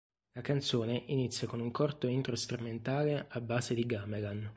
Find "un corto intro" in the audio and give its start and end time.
1.59-2.35